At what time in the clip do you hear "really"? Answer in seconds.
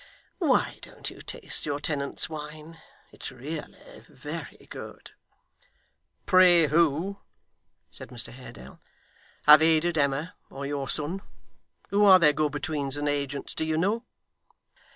3.31-4.03